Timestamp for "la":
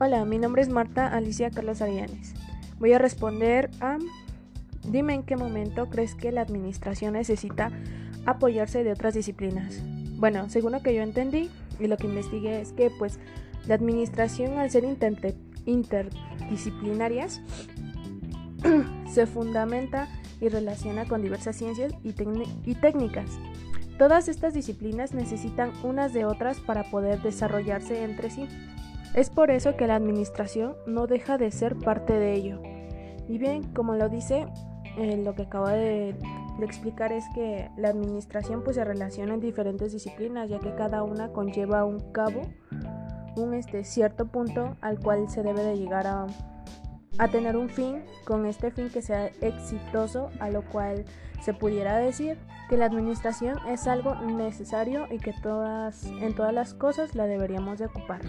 6.30-6.42, 13.66-13.74, 29.86-29.96, 37.76-37.90, 52.76-52.86, 57.14-57.26